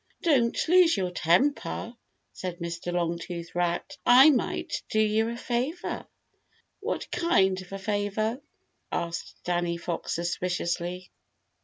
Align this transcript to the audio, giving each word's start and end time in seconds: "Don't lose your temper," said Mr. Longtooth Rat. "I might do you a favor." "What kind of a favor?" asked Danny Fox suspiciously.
"Don't 0.23 0.57
lose 0.67 0.97
your 0.97 1.11
temper," 1.11 1.95
said 2.33 2.57
Mr. 2.57 2.91
Longtooth 2.91 3.53
Rat. 3.53 3.97
"I 4.03 4.31
might 4.31 4.81
do 4.89 4.99
you 4.99 5.29
a 5.29 5.37
favor." 5.37 6.07
"What 6.79 7.11
kind 7.11 7.61
of 7.61 7.71
a 7.71 7.77
favor?" 7.77 8.41
asked 8.91 9.35
Danny 9.43 9.77
Fox 9.77 10.15
suspiciously. 10.15 11.11